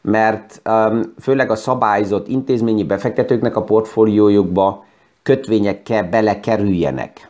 mert 0.02 0.62
um, 0.66 1.14
főleg 1.20 1.50
a 1.50 1.56
szabályzott 1.56 2.28
intézményi 2.28 2.84
befektetőknek 2.84 3.56
a 3.56 3.64
portfóliójukba 3.64 4.90
kötvényekkel 5.24 6.04
belekerüljenek. 6.04 7.30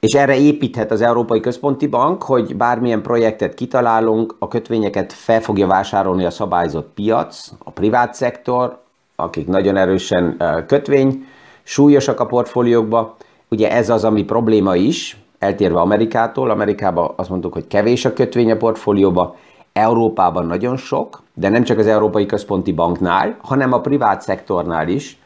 És 0.00 0.12
erre 0.12 0.36
építhet 0.36 0.90
az 0.90 1.00
Európai 1.00 1.40
Központi 1.40 1.86
Bank, 1.86 2.22
hogy 2.22 2.56
bármilyen 2.56 3.02
projektet 3.02 3.54
kitalálunk, 3.54 4.36
a 4.38 4.48
kötvényeket 4.48 5.12
fel 5.12 5.40
fogja 5.40 5.66
vásárolni 5.66 6.24
a 6.24 6.30
szabályzott 6.30 6.90
piac, 6.94 7.50
a 7.64 7.70
privát 7.70 8.14
szektor, 8.14 8.78
akik 9.16 9.46
nagyon 9.46 9.76
erősen 9.76 10.36
kötvény, 10.66 11.26
súlyosak 11.62 12.20
a 12.20 12.26
portfóliókba. 12.26 13.16
Ugye 13.48 13.70
ez 13.70 13.90
az, 13.90 14.04
ami 14.04 14.24
probléma 14.24 14.76
is, 14.76 15.20
eltérve 15.38 15.80
Amerikától. 15.80 16.50
Amerikában 16.50 17.12
azt 17.16 17.28
mondtuk, 17.28 17.52
hogy 17.52 17.66
kevés 17.66 18.04
a 18.04 18.12
kötvény 18.12 18.50
a 18.50 18.56
portfólióba, 18.56 19.36
Európában 19.72 20.46
nagyon 20.46 20.76
sok, 20.76 21.22
de 21.34 21.48
nem 21.48 21.62
csak 21.62 21.78
az 21.78 21.86
Európai 21.86 22.26
Központi 22.26 22.72
Banknál, 22.72 23.36
hanem 23.42 23.72
a 23.72 23.80
privát 23.80 24.22
szektornál 24.22 24.88
is. 24.88 25.19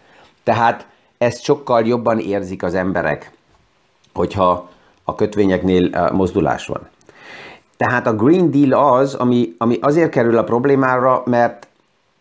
Tehát 0.44 0.86
ezt 1.18 1.42
sokkal 1.42 1.86
jobban 1.86 2.18
érzik 2.18 2.62
az 2.62 2.74
emberek 2.74 3.32
hogyha 4.14 4.68
a 5.04 5.14
kötvényeknél 5.14 6.10
mozdulás 6.12 6.66
van. 6.66 6.88
Tehát 7.76 8.06
a 8.06 8.14
Green 8.14 8.50
Deal 8.50 8.94
az, 8.94 9.14
ami, 9.14 9.54
ami 9.58 9.78
azért 9.80 10.10
kerül 10.10 10.38
a 10.38 10.44
problémára, 10.44 11.22
mert 11.26 11.68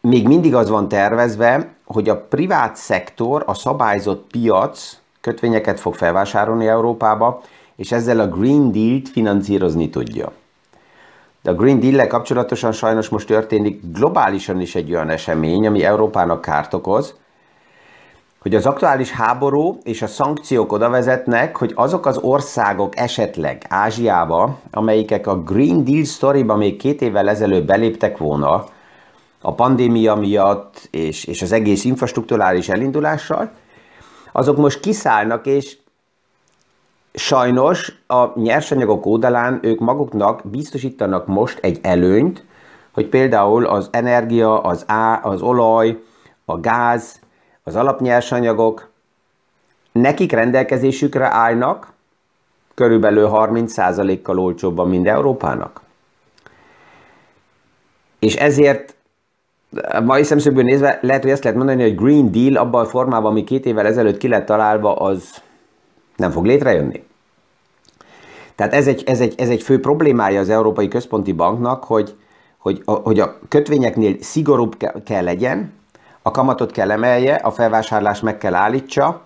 még 0.01 0.27
mindig 0.27 0.55
az 0.55 0.69
van 0.69 0.87
tervezve, 0.87 1.73
hogy 1.85 2.09
a 2.09 2.21
privát 2.21 2.75
szektor, 2.75 3.43
a 3.45 3.53
szabályzott 3.53 4.27
piac 4.31 4.97
kötvényeket 5.21 5.79
fog 5.79 5.95
felvásárolni 5.95 6.67
Európába, 6.67 7.41
és 7.75 7.91
ezzel 7.91 8.19
a 8.19 8.27
Green 8.27 8.71
Deal-t 8.71 9.09
finanszírozni 9.09 9.89
tudja. 9.89 10.31
De 11.41 11.51
a 11.51 11.53
Green 11.53 11.79
Deal-lel 11.79 12.07
kapcsolatosan 12.07 12.71
sajnos 12.71 13.09
most 13.09 13.27
történik 13.27 13.81
globálisan 13.93 14.61
is 14.61 14.75
egy 14.75 14.91
olyan 14.91 15.09
esemény, 15.09 15.67
ami 15.67 15.83
Európának 15.83 16.41
kárt 16.41 16.73
okoz, 16.73 17.15
hogy 18.43 18.55
az 18.55 18.65
aktuális 18.65 19.12
háború 19.12 19.77
és 19.83 20.01
a 20.01 20.07
szankciók 20.07 20.71
oda 20.71 20.89
vezetnek, 20.89 21.57
hogy 21.57 21.71
azok 21.75 22.05
az 22.05 22.17
országok 22.17 22.97
esetleg 22.97 23.65
Ázsiába, 23.69 24.59
amelyikek 24.71 25.27
a 25.27 25.43
Green 25.43 25.83
Deal 25.83 26.03
storyba 26.03 26.55
még 26.55 26.77
két 26.77 27.01
évvel 27.01 27.29
ezelőtt 27.29 27.65
beléptek 27.65 28.17
volna, 28.17 28.65
a 29.41 29.53
pandémia 29.53 30.15
miatt 30.15 30.88
és, 30.91 31.25
és 31.25 31.41
az 31.41 31.51
egész 31.51 31.83
infrastruktúrális 31.83 32.69
elindulással, 32.69 33.51
azok 34.31 34.57
most 34.57 34.79
kiszállnak, 34.79 35.45
és 35.45 35.77
sajnos 37.13 38.03
a 38.07 38.39
nyersanyagok 38.39 39.05
oldalán 39.05 39.59
ők 39.62 39.79
maguknak 39.79 40.41
biztosítanak 40.43 41.27
most 41.27 41.59
egy 41.62 41.79
előnyt, 41.81 42.45
hogy 42.93 43.07
például 43.07 43.65
az 43.65 43.89
energia, 43.91 44.62
az, 44.62 44.83
á, 44.88 45.19
az 45.23 45.41
olaj, 45.41 46.00
a 46.45 46.59
gáz, 46.59 47.21
az 47.63 47.75
alapnyersanyagok 47.75 48.89
nekik 49.91 50.32
rendelkezésükre 50.32 51.25
állnak, 51.25 51.93
körülbelül 52.74 53.29
30%-kal 53.32 54.39
olcsóbban, 54.39 54.89
mint 54.89 55.08
Európának. 55.08 55.82
És 58.20 58.36
ezért 58.36 58.96
mai 60.03 60.24
szemszögből 60.24 60.63
nézve 60.63 61.00
lehet, 61.01 61.22
hogy 61.22 61.32
azt 61.32 61.43
lehet 61.43 61.58
mondani, 61.58 61.82
hogy 61.82 61.96
Green 61.96 62.32
Deal 62.32 62.55
abban 62.55 62.86
a 62.86 62.88
formában, 62.88 63.32
ami 63.32 63.43
két 63.43 63.65
évvel 63.65 63.86
ezelőtt 63.86 64.17
ki 64.17 64.27
lett 64.27 64.46
találva, 64.46 64.96
az 64.96 65.41
nem 66.15 66.32
fog 66.32 66.46
létrejönni. 66.46 67.03
Tehát 68.55 68.74
ez 68.74 68.88
egy, 68.88 69.03
ez 69.05 69.20
egy, 69.20 69.34
ez 69.38 69.50
egy 69.50 69.62
fő 69.62 69.79
problémája 69.79 70.39
az 70.39 70.50
Európai 70.50 70.88
Központi 70.88 71.32
Banknak, 71.32 71.84
hogy, 71.84 72.15
hogy, 72.58 72.82
a, 72.86 72.91
hogy 72.91 73.20
a 73.20 73.39
kötvényeknél 73.48 74.15
szigorúbb 74.20 74.77
kell, 74.77 75.03
kell 75.03 75.24
legyen, 75.24 75.74
a 76.25 76.31
kamatot 76.31 76.71
kell 76.71 76.91
emelje, 76.91 77.35
a 77.35 77.51
felvásárlás 77.51 78.19
meg 78.19 78.37
kell 78.37 78.53
állítsa, 78.53 79.21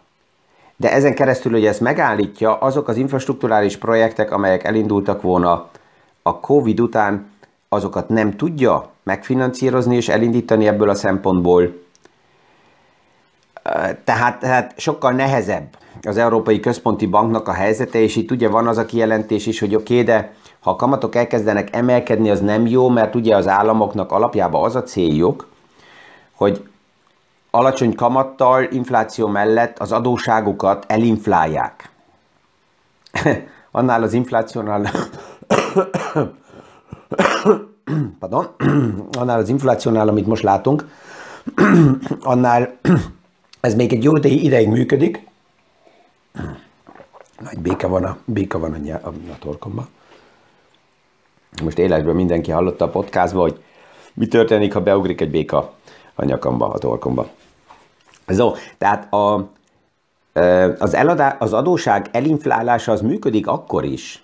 de 0.76 0.92
ezen 0.92 1.16
keresztül, 1.16 1.52
hogy 1.52 1.66
ezt 1.66 1.80
megállítja, 1.80 2.58
azok 2.58 2.88
az 2.88 2.98
infrastruktúrális 2.98 3.78
projektek, 3.78 4.32
amelyek 4.32 4.64
elindultak 4.64 5.22
volna 5.22 5.70
a 6.22 6.40
Covid 6.40 6.80
után, 6.80 7.30
azokat 7.70 8.10
nem 8.10 8.36
tudja 8.36 8.90
megfinanszírozni 9.04 9.96
és 9.96 10.10
elindítani 10.10 10.68
ebből 10.68 10.90
a 10.90 10.96
szempontból. 10.96 11.86
Tehát, 14.04 14.40
tehát 14.40 14.74
sokkal 14.78 15.12
nehezebb 15.12 15.68
az 16.02 16.18
Európai 16.18 16.60
Központi 16.60 17.06
Banknak 17.06 17.48
a 17.48 17.54
helyzete, 17.54 18.00
és 18.00 18.16
itt 18.16 18.32
ugye 18.32 18.50
van 18.50 18.68
az 18.68 18.78
a 18.78 18.86
kijelentés 18.86 19.46
is, 19.46 19.60
hogy 19.60 19.76
oké, 19.76 19.94
okay, 19.94 20.06
de 20.06 20.34
ha 20.60 20.70
a 20.70 20.76
kamatok 20.76 21.16
elkezdenek 21.16 21.76
emelkedni, 21.76 22.30
az 22.30 22.40
nem 22.40 22.68
jó, 22.68 22.90
mert 22.90 23.16
ugye 23.16 23.36
az 23.36 23.48
államoknak 23.48 24.12
alapjában 24.12 24.64
az 24.64 24.76
a 24.76 24.84
céljuk, 24.84 25.48
hogy 26.36 26.67
alacsony 27.52 27.96
kamattal, 27.96 28.64
infláció 28.72 29.28
mellett 29.28 29.80
az 29.80 29.92
adóságukat 29.92 30.86
elinflálják. 30.88 31.90
Annál 33.72 34.04
az 34.04 34.14
inflációnál 34.14 34.90
pardon, 38.20 38.48
annál 39.20 39.40
az 39.40 39.50
inflációnál, 39.50 40.08
amit 40.08 40.28
most 40.28 40.44
látunk, 40.44 40.88
annál 42.22 42.78
ez 43.60 43.76
még 43.76 43.94
egy 43.94 44.04
jó 44.04 44.16
ideig 44.16 44.68
működik. 44.68 45.28
Nagy 47.40 47.60
béke 47.60 47.88
van 47.88 48.04
a, 48.04 48.18
béke 48.26 48.58
van 48.58 48.74
a, 48.74 49.08
a, 49.08 49.08
a 49.08 49.38
torkomban. 49.40 49.88
Most 51.64 51.78
élesben 51.78 52.16
mindenki 52.16 52.52
hallotta 52.52 52.86
a 52.86 52.90
podcastba, 52.90 53.42
hogy 53.42 53.64
mi 54.14 54.28
történik, 54.28 54.74
ha 54.74 54.82
beugrik 54.82 55.22
egy 55.22 55.30
béka 55.30 55.74
a 56.18 56.26
nyakamba, 56.26 56.70
a 56.70 56.78
torkomba. 56.78 57.28
Zo, 58.28 58.54
tehát 58.78 59.14
a, 59.14 59.50
az, 60.80 60.94
eladá, 60.94 61.36
az 61.40 61.54
adóság 61.54 62.10
elinflálása 62.12 62.92
az 62.92 63.02
működik 63.02 63.48
akkor 63.48 63.84
is, 63.84 64.24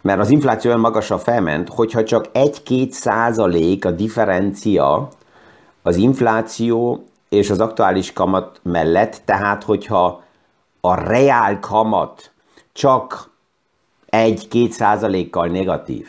mert 0.00 0.20
az 0.20 0.30
infláció 0.30 0.70
olyan 0.70 0.82
magasra 0.82 1.18
felment, 1.18 1.68
hogyha 1.68 2.04
csak 2.04 2.26
1-2 2.32 2.90
százalék 2.90 3.84
a 3.84 3.90
differencia 3.90 5.08
az 5.82 5.96
infláció 5.96 7.04
és 7.28 7.50
az 7.50 7.60
aktuális 7.60 8.12
kamat 8.12 8.60
mellett, 8.62 9.22
tehát 9.24 9.62
hogyha 9.62 10.22
a 10.80 10.94
reál 10.94 11.60
kamat 11.60 12.30
csak 12.72 13.30
1-2 14.10 14.70
százalékkal 14.70 15.46
negatív. 15.46 16.08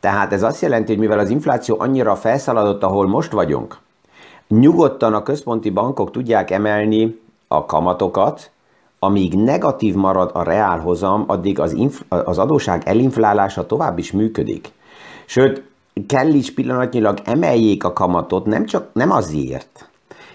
Tehát 0.00 0.32
ez 0.32 0.42
azt 0.42 0.62
jelenti, 0.62 0.92
hogy 0.92 1.00
mivel 1.00 1.18
az 1.18 1.30
infláció 1.30 1.76
annyira 1.80 2.16
felszaladott, 2.16 2.82
ahol 2.82 3.06
most 3.06 3.32
vagyunk, 3.32 3.78
nyugodtan 4.48 5.14
a 5.14 5.22
központi 5.22 5.70
bankok 5.70 6.10
tudják 6.10 6.50
emelni 6.50 7.20
a 7.48 7.64
kamatokat, 7.64 8.50
amíg 8.98 9.34
negatív 9.34 9.94
marad 9.94 10.30
a 10.34 10.42
reálhozam, 10.42 11.24
addig 11.26 11.60
az, 11.60 11.72
inf- 11.72 12.04
az 12.08 12.38
adóság 12.38 12.82
elinflálása 12.84 13.66
tovább 13.66 13.98
is 13.98 14.12
működik. 14.12 14.72
Sőt, 15.26 15.62
kell 16.06 16.28
is 16.28 16.54
pillanatnyilag 16.54 17.18
emeljék 17.24 17.84
a 17.84 17.92
kamatot, 17.92 18.46
nem 18.46 18.66
csak 18.66 18.88
nem 18.92 19.10
azért. 19.10 19.88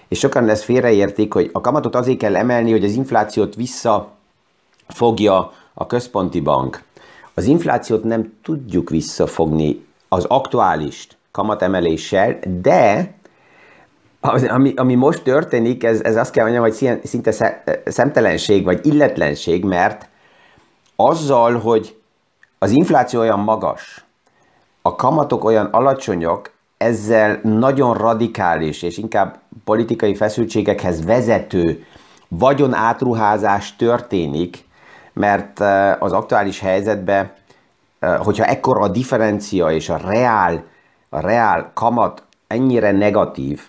És 0.08 0.18
sokan 0.18 0.48
ezt 0.48 0.62
félreértik, 0.62 1.32
hogy 1.32 1.50
a 1.52 1.60
kamatot 1.60 1.94
azért 1.94 2.18
kell 2.18 2.36
emelni, 2.36 2.70
hogy 2.70 2.84
az 2.84 2.92
inflációt 2.92 3.54
visszafogja 3.54 5.52
a 5.74 5.86
központi 5.86 6.40
bank. 6.40 6.82
Az 7.34 7.44
inflációt 7.44 8.04
nem 8.04 8.32
tudjuk 8.42 8.90
visszafogni 8.90 9.86
az 10.08 10.24
aktuális 10.24 11.08
kamatemeléssel, 11.30 12.38
de 12.60 13.14
ami, 14.48 14.72
ami 14.76 14.94
most 14.94 15.22
történik, 15.22 15.84
ez, 15.84 16.00
ez 16.00 16.16
azt 16.16 16.30
kell 16.30 16.44
mondjam, 16.44 16.64
hogy 16.64 17.00
szinte 17.04 17.60
szemtelenség, 17.84 18.64
vagy 18.64 18.86
illetlenség, 18.86 19.64
mert 19.64 20.08
azzal, 20.96 21.58
hogy 21.58 22.00
az 22.58 22.70
infláció 22.70 23.20
olyan 23.20 23.38
magas, 23.38 24.04
a 24.82 24.94
kamatok 24.96 25.44
olyan 25.44 25.66
alacsonyak, 25.66 26.52
ezzel 26.76 27.40
nagyon 27.42 27.94
radikális 27.94 28.82
és 28.82 28.98
inkább 28.98 29.40
politikai 29.64 30.14
feszültségekhez 30.14 31.04
vezető 31.04 31.84
vagyon 32.28 32.74
átruházás 32.74 33.76
történik, 33.76 34.64
mert 35.14 35.60
eh, 35.60 36.02
az 36.02 36.12
aktuális 36.12 36.60
helyzetben, 36.60 37.30
eh, 37.98 38.16
hogyha 38.18 38.44
ekkora 38.44 38.80
a 38.80 38.88
differencia 38.88 39.70
és 39.70 39.88
a 39.88 39.96
reál, 39.96 40.62
a 41.08 41.20
reál 41.20 41.70
kamat 41.74 42.22
ennyire 42.46 42.90
negatív, 42.90 43.60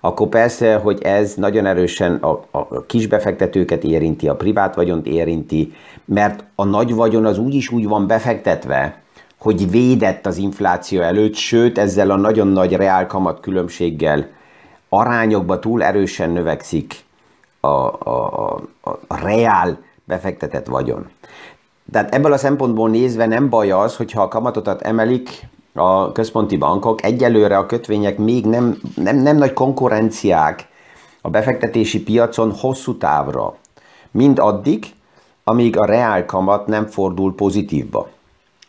akkor 0.00 0.28
persze, 0.28 0.76
hogy 0.76 1.02
ez 1.02 1.34
nagyon 1.34 1.66
erősen 1.66 2.14
a, 2.14 2.40
a 2.50 2.86
kisbefektetőket 2.86 3.84
érinti, 3.84 4.28
a 4.28 4.36
privát 4.36 4.74
vagyont 4.74 5.06
érinti, 5.06 5.72
mert 6.04 6.44
a 6.54 6.64
nagy 6.64 6.94
vagyon 6.94 7.24
az 7.24 7.38
úgyis 7.38 7.70
úgy 7.70 7.88
van 7.88 8.06
befektetve, 8.06 9.00
hogy 9.38 9.70
védett 9.70 10.26
az 10.26 10.36
infláció 10.36 11.00
előtt, 11.00 11.34
sőt 11.34 11.78
ezzel 11.78 12.10
a 12.10 12.16
nagyon 12.16 12.48
nagy 12.48 12.72
reál 12.72 13.06
kamat 13.06 13.40
különbséggel 13.40 14.26
arányokba 14.88 15.58
túl 15.58 15.82
erősen 15.82 16.30
növekszik 16.30 17.04
a, 17.60 17.66
a, 17.66 18.54
a, 18.80 18.98
a 19.06 19.16
reál 19.22 19.78
befektetett 20.06 20.66
vagyon. 20.66 21.10
Tehát 21.92 22.14
ebből 22.14 22.32
a 22.32 22.38
szempontból 22.38 22.90
nézve 22.90 23.26
nem 23.26 23.48
baj 23.48 23.70
az, 23.70 23.96
hogyha 23.96 24.22
a 24.22 24.28
kamatotat 24.28 24.82
emelik, 24.82 25.48
a 25.76 26.12
központi 26.12 26.56
bankok. 26.56 27.04
Egyelőre 27.04 27.56
a 27.56 27.66
kötvények 27.66 28.18
még 28.18 28.46
nem, 28.46 28.78
nem, 28.94 29.16
nem 29.16 29.36
nagy 29.36 29.52
konkurenciák 29.52 30.68
a 31.22 31.30
befektetési 31.30 32.02
piacon 32.02 32.52
hosszú 32.52 32.96
távra. 32.96 33.54
Mind 34.10 34.38
addig, 34.38 34.86
amíg 35.44 35.78
a 35.78 35.84
reál 35.84 36.24
kamat 36.24 36.66
nem 36.66 36.86
fordul 36.86 37.34
pozitívba. 37.34 38.08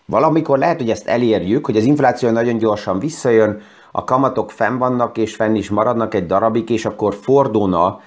Valamikor 0.06 0.58
lehet, 0.58 0.78
hogy 0.78 0.90
ezt 0.90 1.08
elérjük, 1.08 1.66
hogy 1.66 1.78
az 1.78 1.84
infláció 1.84 2.30
nagyon 2.30 2.58
gyorsan 2.58 3.00
visszajön, 3.00 3.62
a 3.92 4.04
kamatok 4.04 4.52
fenn 4.52 4.78
vannak 4.78 5.18
és 5.18 5.36
fenn 5.36 5.56
is 5.56 5.70
maradnak 5.70 6.14
egy 6.14 6.26
darabig, 6.26 6.70
és 6.70 6.86
akkor 6.86 7.14
fordulna 7.14 8.02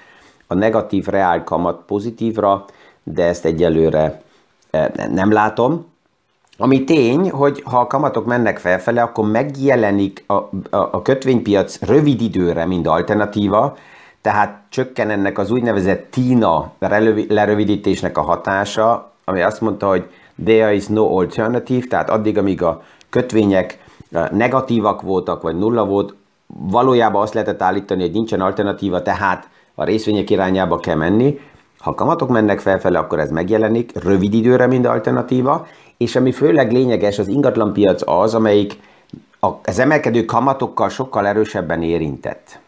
a 0.46 0.54
negatív 0.54 1.06
reál 1.06 1.44
kamat 1.44 1.82
pozitívra, 1.86 2.64
de 3.04 3.24
ezt 3.24 3.44
egyelőre 3.44 4.22
eh, 4.70 4.86
nem 5.10 5.32
látom. 5.32 5.88
Ami 6.58 6.84
tény, 6.84 7.30
hogy 7.30 7.62
ha 7.64 7.78
a 7.78 7.86
kamatok 7.86 8.26
mennek 8.26 8.58
felfele, 8.58 9.02
akkor 9.02 9.30
megjelenik 9.30 10.24
a, 10.26 10.34
a, 10.34 10.48
a 10.70 11.02
kötvénypiac 11.02 11.82
rövid 11.82 12.20
időre, 12.20 12.66
mint 12.66 12.86
alternatíva, 12.86 13.76
tehát 14.20 14.62
csökken 14.68 15.10
ennek 15.10 15.38
az 15.38 15.50
úgynevezett 15.50 16.10
TINA 16.10 16.72
lerövidítésnek 17.28 18.18
a 18.18 18.22
hatása, 18.22 19.12
ami 19.24 19.40
azt 19.40 19.60
mondta, 19.60 19.88
hogy 19.88 20.10
there 20.44 20.74
is 20.74 20.86
no 20.86 21.18
alternative, 21.18 21.86
tehát 21.86 22.10
addig, 22.10 22.38
amíg 22.38 22.62
a 22.62 22.82
kötvények 23.10 23.78
negatívak 24.30 25.02
voltak, 25.02 25.42
vagy 25.42 25.58
nulla 25.58 25.84
volt, 25.84 26.14
valójában 26.46 27.22
azt 27.22 27.34
lehetett 27.34 27.62
állítani, 27.62 28.00
hogy 28.00 28.12
nincsen 28.12 28.40
alternatíva, 28.40 29.02
tehát 29.02 29.48
a 29.74 29.84
részvények 29.84 30.30
irányába 30.30 30.78
kell 30.78 30.96
menni. 30.96 31.40
Ha 31.80 31.94
kamatok 31.94 32.28
mennek 32.28 32.60
felfele, 32.60 32.98
akkor 32.98 33.18
ez 33.18 33.30
megjelenik, 33.30 34.02
rövid 34.02 34.34
időre, 34.34 34.66
mint 34.66 34.86
alternatíva, 34.86 35.66
és 35.96 36.16
ami 36.16 36.32
főleg 36.32 36.72
lényeges, 36.72 37.18
az 37.18 37.28
ingatlanpiac 37.28 38.02
az, 38.08 38.34
amelyik 38.34 38.80
az 39.62 39.78
emelkedő 39.78 40.24
kamatokkal 40.24 40.88
sokkal 40.88 41.26
erősebben 41.26 41.82
érintett. 41.82 42.58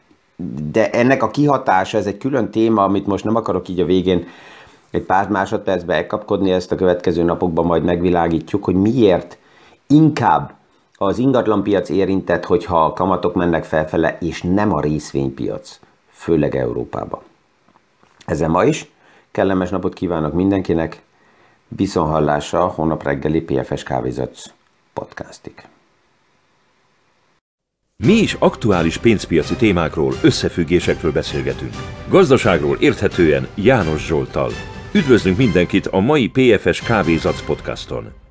De 0.70 0.90
ennek 0.90 1.22
a 1.22 1.30
kihatása, 1.30 1.98
ez 1.98 2.06
egy 2.06 2.18
külön 2.18 2.50
téma, 2.50 2.84
amit 2.84 3.06
most 3.06 3.24
nem 3.24 3.36
akarok 3.36 3.68
így 3.68 3.80
a 3.80 3.84
végén 3.84 4.26
egy 4.90 5.02
pár 5.02 5.28
másodpercbe 5.28 5.94
elkapkodni, 5.94 6.52
ezt 6.52 6.72
a 6.72 6.76
következő 6.76 7.22
napokban 7.22 7.66
majd 7.66 7.84
megvilágítjuk, 7.84 8.64
hogy 8.64 8.74
miért 8.74 9.38
inkább 9.86 10.52
az 10.96 11.18
ingatlanpiac 11.18 11.88
érintett, 11.88 12.44
hogyha 12.44 12.84
a 12.84 12.92
kamatok 12.92 13.34
mennek 13.34 13.64
felfele, 13.64 14.16
és 14.20 14.42
nem 14.42 14.74
a 14.74 14.80
részvénypiac, 14.80 15.80
főleg 16.10 16.56
Európába. 16.56 17.22
Ezen 18.26 18.50
ma 18.50 18.64
is. 18.64 18.90
Kellemes 19.32 19.70
napot 19.70 19.94
kívánok 19.94 20.32
mindenkinek. 20.32 21.02
Viszonhallásra 21.68 22.66
holnap 22.66 23.02
reggeli 23.02 23.40
PFS 23.40 23.82
Kávézatsz 23.82 24.52
podcastig. 24.92 25.54
Mi 27.96 28.12
is 28.12 28.36
aktuális 28.38 28.98
pénzpiaci 28.98 29.54
témákról, 29.56 30.12
összefüggésekről 30.22 31.12
beszélgetünk. 31.12 31.74
Gazdaságról 32.08 32.76
érthetően 32.80 33.48
János 33.54 34.06
Zsoltal. 34.06 34.50
Üdvözlünk 34.94 35.36
mindenkit 35.36 35.86
a 35.86 36.00
mai 36.00 36.28
PFS 36.28 36.80
Kávézac 36.80 37.42
podcaston! 37.44 38.21